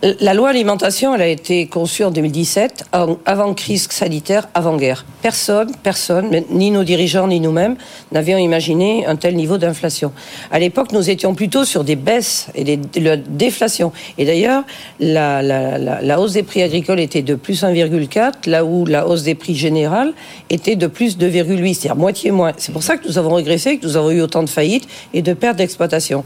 La 0.03 0.33
loi 0.33 0.49
alimentation, 0.49 1.15
elle 1.15 1.21
a 1.21 1.27
été 1.27 1.67
conçue 1.67 2.03
en 2.03 2.11
2017, 2.11 2.85
avant 3.25 3.53
crise 3.53 3.87
sanitaire, 3.89 4.49
avant 4.53 4.75
guerre. 4.75 5.05
Personne, 5.21 5.71
personne, 5.83 6.43
ni 6.49 6.69
nos 6.69 6.83
dirigeants 6.83 7.27
ni 7.27 7.39
nous-mêmes, 7.39 7.77
n'avions 8.11 8.37
imaginé 8.37 9.05
un 9.05 9.15
tel 9.15 9.35
niveau 9.35 9.57
d'inflation. 9.57 10.11
À 10.51 10.59
l'époque, 10.59 10.91
nous 10.91 11.09
étions 11.09 11.33
plutôt 11.33 11.63
sur 11.63 11.85
des 11.85 11.95
baisses 11.95 12.47
et 12.55 12.75
de 12.75 13.15
déflation. 13.15 13.93
Et 14.17 14.25
d'ailleurs, 14.25 14.63
la, 14.99 15.41
la, 15.41 15.77
la, 15.77 16.01
la, 16.01 16.19
hausse 16.19 16.33
des 16.33 16.43
prix 16.43 16.61
agricoles 16.61 16.99
était 16.99 17.21
de 17.21 17.35
plus 17.35 17.63
1,4, 17.63 18.49
là 18.49 18.65
où 18.65 18.85
la 18.85 19.07
hausse 19.07 19.23
des 19.23 19.35
prix 19.35 19.55
générale 19.55 20.13
était 20.49 20.75
de 20.75 20.87
plus 20.87 21.17
2,8, 21.17 21.73
c'est-à-dire 21.73 21.95
moitié 21.95 22.31
moins. 22.31 22.51
C'est 22.57 22.73
pour 22.73 22.83
ça 22.83 22.97
que 22.97 23.07
nous 23.07 23.17
avons 23.17 23.33
régressé, 23.33 23.77
que 23.77 23.85
nous 23.85 23.95
avons 23.95 24.11
eu 24.11 24.21
autant 24.21 24.43
de 24.43 24.49
faillites 24.49 24.87
et 25.13 25.21
de 25.21 25.33
pertes 25.33 25.57
d'exploitation. 25.57 26.25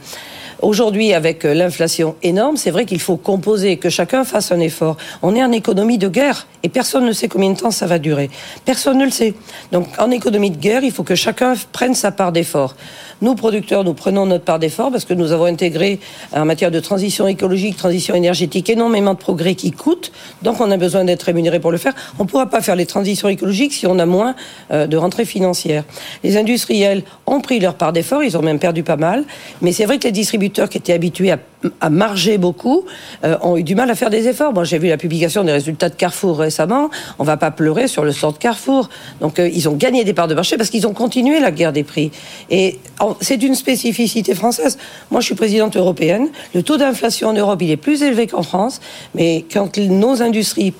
Aujourd'hui, 0.61 1.13
avec 1.13 1.45
euh, 1.45 1.53
l'inflation 1.53 2.15
énorme, 2.21 2.57
c'est 2.57 2.71
vrai 2.71 2.85
qu'il 2.85 2.99
faut 2.99 3.15
composer, 3.15 3.77
que 3.77 3.89
chacun 3.89 4.25
fasse 4.25 4.51
un 4.51 4.59
effort. 4.59 4.97
On 5.21 5.33
est 5.35 5.43
en 5.43 5.53
économie 5.53 5.97
de 5.97 6.09
guerre 6.09 6.47
et 6.63 6.69
personne 6.69 7.05
ne 7.05 7.13
sait 7.13 7.29
combien 7.29 7.51
de 7.51 7.57
temps 7.57 7.71
ça 7.71 7.87
va 7.87 7.97
durer. 7.97 8.29
Personne 8.65 8.97
ne 8.97 9.05
le 9.05 9.11
sait. 9.11 9.35
Donc, 9.71 9.87
en 9.97 10.11
économie 10.11 10.51
de 10.51 10.57
guerre, 10.57 10.83
il 10.83 10.91
faut 10.91 11.03
que 11.03 11.15
chacun 11.15 11.53
prenne 11.71 11.95
sa 11.95 12.11
part 12.11 12.33
d'effort. 12.33 12.75
Nous, 13.21 13.35
producteurs, 13.35 13.83
nous 13.83 13.93
prenons 13.93 14.25
notre 14.25 14.45
part 14.45 14.59
d'effort 14.59 14.91
parce 14.91 15.03
que 15.03 15.13
nous 15.13 15.33
avons 15.33 15.45
intégré 15.45 15.99
en 16.33 16.45
matière 16.45 16.71
de 16.71 16.79
transition 16.79 17.27
écologique, 17.27 17.75
transition 17.75 18.15
énergétique, 18.15 18.69
énormément 18.69 19.13
de 19.13 19.19
progrès 19.19 19.55
qui 19.55 19.71
coûtent. 19.71 20.11
Donc, 20.41 20.61
on 20.61 20.71
a 20.71 20.77
besoin 20.77 21.03
d'être 21.03 21.23
rémunéré 21.23 21.59
pour 21.59 21.71
le 21.71 21.77
faire. 21.77 21.93
On 22.17 22.23
ne 22.23 22.29
pourra 22.29 22.45
pas 22.45 22.61
faire 22.61 22.77
les 22.77 22.85
transitions 22.85 23.27
écologiques 23.27 23.73
si 23.73 23.87
on 23.87 23.99
a 23.99 24.05
moins 24.05 24.35
euh, 24.71 24.87
de 24.87 24.95
rentrées 24.95 25.25
financières. 25.25 25.83
Les 26.23 26.37
industriels 26.37 27.03
ont 27.25 27.41
pris 27.41 27.59
leur 27.59 27.75
part 27.75 27.91
d'effort, 27.91 28.23
ils 28.23 28.37
ont 28.37 28.41
même 28.41 28.59
perdu 28.59 28.83
pas 28.83 28.95
mal. 28.95 29.25
Mais 29.61 29.73
c'est 29.73 29.85
vrai 29.85 29.97
que 29.97 30.05
les 30.05 30.13
distributeurs 30.13 30.69
qui 30.69 30.77
étaient 30.77 30.93
habitués 30.93 31.31
à, 31.31 31.89
marger 31.89 32.37
beaucoup 32.37 32.85
euh, 33.25 33.35
ont 33.41 33.57
eu 33.57 33.63
du 33.63 33.75
mal 33.75 33.89
à 33.89 33.95
faire 33.95 34.09
des 34.09 34.29
efforts. 34.29 34.53
Moi, 34.53 34.63
j'ai 34.63 34.77
vu 34.77 34.87
la 34.87 34.95
publication 34.95 35.43
des 35.43 35.51
résultats 35.51 35.89
de 35.89 35.95
Carrefour 35.95 36.39
récemment. 36.39 36.89
On 37.17 37.25
va 37.25 37.35
pas 37.35 37.51
pleurer 37.51 37.89
sur 37.89 38.05
le 38.05 38.13
sort 38.13 38.31
de 38.31 38.37
Carrefour. 38.37 38.89
Donc, 39.19 39.39
euh, 39.39 39.49
ils 39.49 39.67
ont 39.67 39.73
gagné 39.73 40.05
des 40.05 40.13
parts 40.13 40.29
de 40.29 40.35
marché 40.35 40.55
parce 40.55 40.69
qu'ils 40.69 40.87
ont 40.87 40.93
continué 40.93 41.41
la 41.41 41.51
guerre 41.51 41.73
des 41.73 41.83
prix. 41.83 42.11
Et 42.49 42.79
c'est 43.21 43.41
une 43.43 43.55
spécificité 43.55 44.35
française. 44.35 44.77
Moi, 45.11 45.21
je 45.21 45.27
suis 45.27 45.35
présidente 45.35 45.77
européenne. 45.77 46.29
Le 46.53 46.63
taux 46.63 46.77
d'inflation 46.77 47.29
en 47.29 47.33
Europe, 47.33 47.61
il 47.61 47.71
est 47.71 47.77
plus 47.77 48.03
élevé 48.03 48.27
qu'en 48.27 48.43
France. 48.43 48.79
Mais 49.15 49.45
quand 49.51 49.77
nos 49.77 50.21
industries 50.21 50.73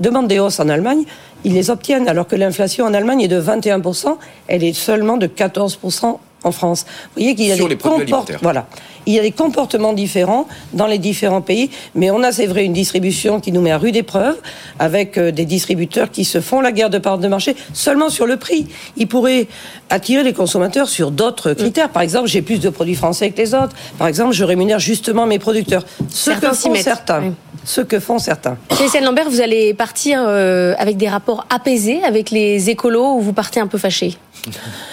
demandent 0.00 0.28
des 0.28 0.38
hausses 0.38 0.60
en 0.60 0.68
Allemagne, 0.68 1.04
ils 1.44 1.54
les 1.54 1.70
obtiennent, 1.70 2.08
alors 2.08 2.26
que 2.26 2.36
l'inflation 2.36 2.86
en 2.86 2.94
Allemagne 2.94 3.20
est 3.20 3.28
de 3.28 3.40
21%, 3.40 4.16
elle 4.48 4.64
est 4.64 4.72
seulement 4.72 5.16
de 5.16 5.26
14% 5.26 6.18
en 6.44 6.52
France. 6.52 6.84
Vous 6.88 7.22
voyez 7.22 7.34
qu'il 7.34 7.46
y 7.46 7.52
a 7.52 7.56
Sur 7.56 7.64
des 7.66 7.70
les 7.74 7.76
produits 7.76 8.04
comport- 8.04 8.18
alimentaires. 8.20 8.38
voilà. 8.42 8.66
Il 9.08 9.14
y 9.14 9.18
a 9.20 9.22
des 9.22 9.30
comportements 9.30 9.92
différents 9.92 10.48
dans 10.72 10.88
les 10.88 10.98
différents 10.98 11.40
pays, 11.40 11.70
mais 11.94 12.10
on 12.10 12.22
a, 12.24 12.32
c'est 12.32 12.46
vrai, 12.46 12.64
une 12.64 12.72
distribution 12.72 13.38
qui 13.40 13.52
nous 13.52 13.60
met 13.60 13.70
à 13.70 13.78
rude 13.78 13.94
épreuve, 13.94 14.36
avec 14.80 15.16
euh, 15.16 15.30
des 15.30 15.44
distributeurs 15.44 16.10
qui 16.10 16.24
se 16.24 16.40
font 16.40 16.60
la 16.60 16.72
guerre 16.72 16.90
de 16.90 16.98
part 16.98 17.18
de 17.18 17.28
marché 17.28 17.54
seulement 17.72 18.10
sur 18.10 18.26
le 18.26 18.36
prix. 18.36 18.66
Ils 18.96 19.06
pourraient 19.06 19.46
attirer 19.90 20.24
les 20.24 20.32
consommateurs 20.32 20.88
sur 20.88 21.12
d'autres 21.12 21.52
critères. 21.54 21.88
Par 21.90 22.02
exemple, 22.02 22.26
j'ai 22.28 22.42
plus 22.42 22.58
de 22.58 22.68
produits 22.68 22.96
français 22.96 23.30
que 23.30 23.36
les 23.38 23.54
autres. 23.54 23.76
Par 23.96 24.08
exemple, 24.08 24.32
je 24.32 24.42
rémunère 24.44 24.80
justement 24.80 25.26
mes 25.26 25.38
producteurs. 25.38 25.84
Ce 26.10 26.32
Certains 26.32 26.50
que 26.50 26.56
font 26.56 26.70
mettent. 26.72 26.82
certains. 26.82 27.22
Oui. 27.22 27.32
Ce 27.64 27.80
que 27.80 27.98
font 27.98 28.18
certains. 28.20 28.56
Christiane 28.68 29.04
Lambert, 29.04 29.28
vous 29.28 29.40
allez 29.40 29.74
partir 29.74 30.22
euh, 30.24 30.74
avec 30.78 30.96
des 30.96 31.08
rapports 31.08 31.46
apaisés 31.50 32.00
avec 32.04 32.30
les 32.30 32.70
écolos 32.70 33.14
ou 33.16 33.20
vous 33.20 33.32
partez 33.32 33.58
un 33.58 33.66
peu 33.66 33.76
fâché 33.78 34.16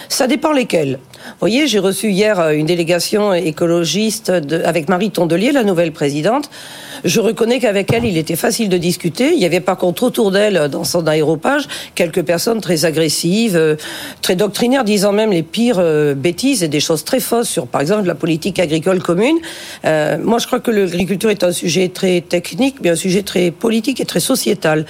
Ça 0.09 0.25
dépend 0.25 0.51
lesquels. 0.51 0.97
Vous 1.25 1.39
voyez, 1.39 1.67
j'ai 1.67 1.79
reçu 1.79 2.09
hier 2.09 2.39
euh, 2.39 2.51
une 2.51 2.65
délégation 2.65 3.33
écologiste 3.33 4.29
avec 4.29 4.89
Marie 4.89 5.09
Tondelier, 5.09 5.51
la 5.51 5.63
nouvelle 5.63 5.91
présidente. 5.91 6.49
Je 7.05 7.19
reconnais 7.19 7.59
qu'avec 7.59 7.91
elle, 7.93 8.05
il 8.05 8.17
était 8.17 8.35
facile 8.35 8.69
de 8.69 8.77
discuter. 8.77 9.33
Il 9.33 9.39
y 9.39 9.45
avait 9.45 9.59
par 9.59 9.77
contre 9.77 10.03
autour 10.03 10.31
d'elle, 10.31 10.67
dans 10.69 10.83
son 10.83 11.07
aéropage, 11.07 11.63
quelques 11.95 12.23
personnes 12.23 12.61
très 12.61 12.85
agressives, 12.85 13.55
euh, 13.55 13.75
très 14.21 14.35
doctrinaires, 14.35 14.83
disant 14.83 15.13
même 15.13 15.31
les 15.31 15.43
pires 15.43 15.79
euh, 15.79 16.13
bêtises 16.13 16.61
et 16.61 16.67
des 16.67 16.79
choses 16.79 17.03
très 17.05 17.19
fausses 17.19 17.49
sur, 17.49 17.67
par 17.67 17.81
exemple, 17.81 18.07
la 18.07 18.15
politique 18.15 18.59
agricole 18.59 19.01
commune. 19.01 19.37
Moi, 19.83 20.39
je 20.39 20.47
crois 20.47 20.59
que 20.59 20.71
l'agriculture 20.71 21.29
est 21.29 21.43
un 21.43 21.51
sujet 21.51 21.89
très 21.89 22.21
technique, 22.21 22.75
mais 22.81 22.89
un 22.89 22.95
sujet 22.95 23.23
très 23.23 23.51
politique 23.51 24.01
et 24.01 24.05
très 24.05 24.19
sociétal. 24.19 24.85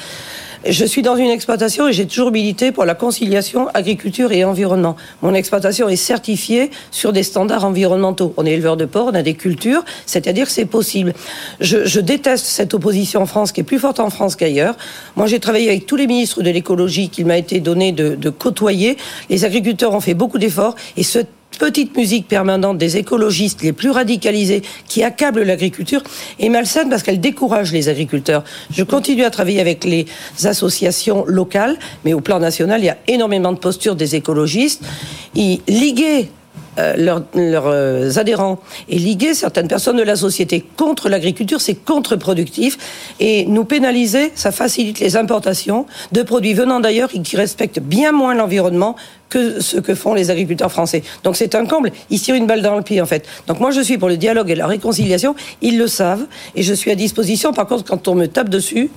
Je 0.65 0.85
suis 0.85 1.01
dans 1.01 1.17
une 1.17 1.29
exploitation 1.29 1.89
et 1.89 1.93
j'ai 1.93 2.07
toujours 2.07 2.31
milité 2.31 2.71
pour 2.71 2.85
la 2.85 2.95
conciliation 2.95 3.67
agriculture 3.73 4.31
et 4.31 4.45
environnement. 4.45 4.95
Mon 5.21 5.33
exploitation 5.33 5.89
est 5.89 5.97
certifiée 5.97 6.71
sur 6.89 7.11
des 7.11 7.23
standards 7.23 7.65
environnementaux. 7.65 8.33
On 8.37 8.45
est 8.45 8.51
éleveur 8.51 8.77
de 8.77 8.85
porc, 8.85 9.07
on 9.11 9.15
a 9.15 9.23
des 9.23 9.33
cultures, 9.33 9.83
c'est-à-dire 10.05 10.49
c'est 10.49 10.65
possible. 10.65 11.13
Je, 11.59 11.83
je 11.83 11.99
déteste 11.99 12.45
cette 12.45 12.73
opposition 12.73 13.23
en 13.23 13.25
France 13.25 13.51
qui 13.51 13.59
est 13.59 13.65
plus 13.65 13.79
forte 13.79 13.99
en 13.99 14.09
France 14.09 14.37
qu'ailleurs. 14.37 14.77
Moi, 15.17 15.27
j'ai 15.27 15.41
travaillé 15.41 15.67
avec 15.67 15.85
tous 15.85 15.97
les 15.97 16.07
ministres 16.07 16.41
de 16.41 16.49
l'écologie 16.49 17.09
qu'il 17.09 17.25
m'a 17.25 17.37
été 17.37 17.59
donné 17.59 17.91
de, 17.91 18.15
de 18.15 18.29
côtoyer. 18.29 18.95
Les 19.29 19.43
agriculteurs 19.43 19.93
ont 19.93 20.01
fait 20.01 20.13
beaucoup 20.13 20.37
d'efforts 20.37 20.75
et 20.95 21.03
ce 21.03 21.19
petite 21.63 21.95
musique 21.95 22.27
permanente 22.27 22.77
des 22.77 22.97
écologistes 22.97 23.61
les 23.61 23.71
plus 23.71 23.89
radicalisés 23.89 24.63
qui 24.89 25.01
accablent 25.01 25.43
l'agriculture 25.43 26.03
est 26.37 26.49
malsaine 26.49 26.89
parce 26.89 27.03
qu'elle 27.03 27.21
décourage 27.21 27.71
les 27.71 27.87
agriculteurs. 27.87 28.43
Je 28.69 28.83
continue 28.83 29.23
à 29.23 29.29
travailler 29.29 29.61
avec 29.61 29.85
les 29.85 30.05
associations 30.43 31.23
locales, 31.25 31.79
mais 32.03 32.13
au 32.13 32.19
plan 32.19 32.39
national, 32.39 32.81
il 32.81 32.87
y 32.87 32.89
a 32.89 32.97
énormément 33.07 33.53
de 33.53 33.59
postures 33.59 33.95
des 33.95 34.17
écologistes. 34.17 34.83
Euh, 36.79 36.95
leurs, 36.97 37.23
leurs, 37.35 37.67
euh, 37.67 38.17
adhérents 38.17 38.59
et 38.89 38.97
liguer 38.97 39.33
certaines 39.33 39.67
personnes 39.67 39.97
de 39.97 40.03
la 40.03 40.15
société 40.15 40.65
contre 40.77 41.09
l'agriculture, 41.09 41.61
c'est 41.61 41.75
contre-productif. 41.75 42.77
Et 43.19 43.45
nous 43.45 43.65
pénaliser, 43.65 44.31
ça 44.35 44.51
facilite 44.51 44.99
les 44.99 45.15
importations 45.15 45.85
de 46.11 46.23
produits 46.23 46.53
venant 46.53 46.79
d'ailleurs 46.79 47.09
et 47.13 47.21
qui 47.21 47.37
respectent 47.37 47.79
bien 47.79 48.11
moins 48.11 48.33
l'environnement 48.33 48.95
que 49.29 49.61
ce 49.61 49.77
que 49.77 49.95
font 49.95 50.13
les 50.13 50.29
agriculteurs 50.29 50.71
français. 50.71 51.03
Donc 51.23 51.35
c'est 51.35 51.55
un 51.55 51.65
comble. 51.65 51.91
Ils 52.09 52.21
tirent 52.21 52.35
une 52.35 52.47
balle 52.47 52.61
dans 52.61 52.75
le 52.75 52.83
pied 52.83 53.01
en 53.01 53.05
fait. 53.05 53.25
Donc 53.47 53.59
moi 53.59 53.71
je 53.71 53.81
suis 53.81 53.97
pour 53.97 54.09
le 54.09 54.17
dialogue 54.17 54.49
et 54.51 54.55
la 54.55 54.67
réconciliation. 54.67 55.35
Ils 55.61 55.77
le 55.77 55.87
savent 55.87 56.25
et 56.55 56.63
je 56.63 56.73
suis 56.73 56.91
à 56.91 56.95
disposition. 56.95 57.51
Par 57.51 57.67
contre, 57.67 57.83
quand 57.83 58.07
on 58.07 58.15
me 58.15 58.27
tape 58.27 58.49
dessus, 58.49 58.91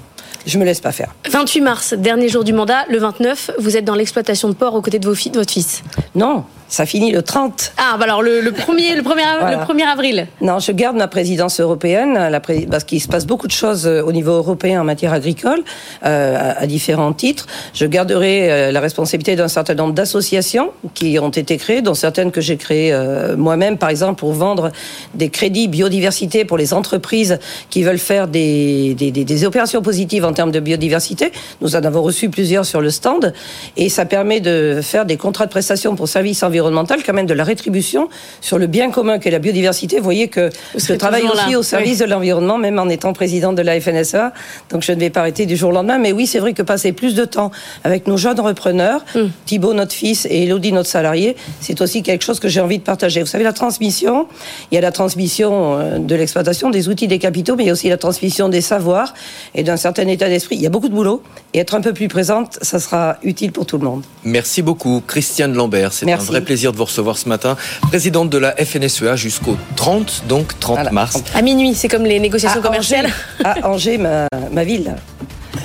je 0.47 0.59
me 0.59 0.65
laisse 0.65 0.81
pas 0.81 0.93
faire. 0.93 1.15
28 1.31 1.61
mars, 1.61 1.95
dernier 1.95 2.29
jour 2.29 2.45
du 2.45 2.53
mandat. 2.53 2.85
Le 2.89 2.99
29, 2.99 3.51
vous 3.59 3.77
êtes 3.77 3.85
dans 3.85 3.95
l'exploitation 3.95 4.49
de 4.49 4.55
porc 4.55 4.75
aux 4.75 4.83
côtés 4.83 4.99
de, 4.99 5.07
vos 5.09 5.15
de 5.15 5.39
votre 5.39 5.53
fils. 5.53 5.83
Non, 6.15 6.45
ça 6.69 6.87
finit 6.87 7.11
le 7.13 7.23
30. 7.23 7.73
Ah, 7.79 7.97
bah 7.99 8.05
alors 8.05 8.23
le, 8.23 8.41
le, 8.41 8.53
premier, 8.53 8.95
le, 8.97 9.03
premier, 9.03 9.23
Voilà. 9.41 9.59
le 9.69 9.75
1er 9.75 9.85
avril. 9.87 10.27
Non, 10.41 10.59
je 10.59 10.73
garde 10.73 10.97
ma 10.97 11.09
présidence 11.09 11.61
européenne, 11.61 12.15
la 12.15 12.41
pré- 12.41 12.67
parce 12.71 12.85
qu'il 12.85 13.01
se 13.01 13.09
passe 13.09 13.27
beaucoup 13.27 13.47
de 13.47 13.53
choses 13.53 13.87
euh, 13.87 14.03
au 14.03 14.13
niveau 14.13 14.33
européen 14.33 14.81
en 14.81 14.85
matière 14.85 15.13
agricole, 15.13 15.63
euh, 16.05 16.37
à, 16.37 16.63
à 16.63 16.67
différents 16.67 17.13
titres. 17.13 17.47
Je 17.75 17.87
garderai 17.87 18.51
euh, 18.51 18.73
la 18.73 18.81
responsabilité 18.81 19.37
d'un 19.37 19.49
certain 19.49 19.75
nombre 19.75 19.95
d'associations 19.95 20.71
qui 20.95 21.19
ont 21.19 21.31
été 21.31 21.57
créées, 21.57 21.83
dont 21.83 21.95
certaines 21.95 22.31
que 22.33 22.41
j'ai 22.41 22.57
créées 22.57 22.93
euh, 22.93 23.37
moi-même, 23.37 23.79
par 23.79 23.89
exemple, 23.91 24.19
pour 24.19 24.33
vendre 24.33 24.71
des 25.15 25.29
crédits 25.29 25.69
biodiversité 25.69 26.45
pour 26.45 26.59
les 26.59 26.73
entreprises 26.75 27.39
qui 27.71 27.83
veulent 27.83 27.99
faire 27.99 28.29
des, 28.29 28.95
des, 28.95 29.11
des- 29.11 29.25
des 29.25 29.45
opérations 29.45 29.83
positives 29.83 30.16
en 30.25 30.33
termes 30.33 30.53
de 30.53 30.61
biodiversité. 30.61 31.33
Nous 31.61 31.77
en 31.77 31.81
avons 31.81 32.03
reçu 32.03 32.29
plusieurs 32.29 32.65
sur 32.65 32.81
le 32.81 32.91
stand, 32.91 33.33
et 33.77 33.89
ça 33.89 34.05
permet 34.05 34.41
de 34.41 34.81
faire 34.83 35.07
des 35.07 35.17
contrats 35.17 35.47
de 35.47 35.51
prestation 35.51 35.97
pour 35.97 36.09
services 36.09 36.43
environnementaux, 36.43 36.95
quand 37.05 37.13
même 37.13 37.27
de 37.27 37.35
la 37.35 37.45
rétribution 37.45 38.09
sur 38.41 38.59
le 38.59 38.67
bien 38.67 38.91
commun 38.91 39.19
qu'est 39.19 39.31
la 39.31 39.39
biodiversité. 39.39 39.99
Vous 39.99 40.05
voyez 40.05 40.29
que 40.29 40.51
je 40.77 40.95
travaille 40.95 41.25
aussi 41.25 41.53
là. 41.53 41.59
au 41.59 41.63
service 41.63 41.99
de 41.99 42.05
l'environnement, 42.05 42.59
même 42.59 42.79
en 42.79 42.89
étant 42.89 43.13
présidente 43.13 43.57
de 43.57 43.63
la 43.63 43.81
FNSEA. 43.81 44.33
Donc 44.71 44.83
je 44.83 44.93
ne 44.93 45.01
vais 45.01 45.11
pas 45.11 45.21
arrêter 45.21 45.47
du 45.47 45.57
jour 45.57 45.71
au 45.71 45.73
lendemain. 45.73 45.99
Mais 45.99 46.13
oui, 46.13 46.27
c'est 46.27 46.39
vrai 46.39 46.53
que 46.53 46.63
passer 46.63 46.93
plus 46.93 47.15
de 47.15 47.25
temps 47.25 47.51
avec 47.85 48.07
nos 48.07 48.17
jeunes 48.17 48.41
repreneurs, 48.41 49.05
Mm. 49.15 49.29
Thibaut, 49.47 49.75
notre 49.75 49.93
fils, 49.93 50.27
et 50.31 50.45
Elodie, 50.45 50.73
notre 50.73 50.89
salarié, 50.89 51.37
c'est 51.61 51.81
aussi 51.81 52.03
quelque 52.03 52.25
chose 52.25 52.41
que 52.41 52.49
j'ai 52.49 52.61
envie 52.61 52.79
de 52.79 52.83
partager. 52.83 53.21
Vous 53.21 53.27
savez, 53.27 53.45
la 53.45 53.53
transmission, 53.53 54.27
il 54.71 54.75
y 54.75 54.79
a 54.79 54.81
la 54.81 54.93
transmission 54.93 55.79
euh, 55.79 55.99
de 55.99 56.15
l'exploitation 56.15 56.71
des 56.71 56.89
outils 56.89 57.09
des 57.09 57.19
capitaux, 57.19 57.57
mais 57.57 57.65
il 57.65 57.67
y 57.67 57.71
a 57.71 57.73
aussi 57.73 57.89
la 57.89 57.97
transmission 57.97 58.49
des 58.49 58.61
savoirs 58.61 59.15
et 59.55 59.63
d'un 59.63 59.77
certain 59.77 60.06
état 60.09 60.29
d'esprit. 60.29 60.57
Il 60.57 60.63
y 60.63 60.67
a 60.67 60.71
beaucoup 60.71 60.89
de 60.89 60.95
boulot. 60.95 61.23
Et 61.55 61.59
être 61.61 61.75
un 61.75 61.81
peu 61.81 61.93
plus 61.93 62.09
présente, 62.09 62.59
ça 62.63 62.79
sera 62.79 63.17
utile 63.23 63.53
pour 63.53 63.67
tout 63.67 63.79
le 63.79 63.85
monde. 63.85 64.03
Merci 64.25 64.63
beaucoup, 64.63 65.03
Christiane 65.07 65.55
Lambert. 65.55 65.93
C'est 65.93 66.11
un 66.11 66.17
vrai 66.17 66.41
plaisir 66.43 66.73
de 66.73 66.77
vous 66.77 66.85
recevoir 66.85 67.17
ce 67.17 67.29
matin. 67.29 67.57
Présidente 67.83 68.31
de 68.31 68.39
la 68.39 68.53
FNSEA 68.57 69.17
jusqu'au 69.17 69.57
30, 69.77 70.25
donc 70.29 70.59
30 70.61 70.77
Voilà. 70.77 70.91
mars. 70.91 71.23
À 71.35 71.43
minuit, 71.43 71.75
c'est 71.75 71.89
comme 71.89 72.05
les 72.05 72.21
négociations 72.21 72.61
À 72.61 72.63
commerciales. 72.63 73.07
Angers, 73.07 73.45
à 73.63 73.69
Angers, 73.69 73.99
ma, 73.99 74.27
ma 74.53 74.65
ville. 74.65 74.95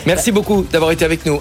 Merci 0.06 0.32
beaucoup 0.32 0.66
d'avoir 0.72 0.92
été 0.92 1.06
avec 1.06 1.26
nous. 1.26 1.40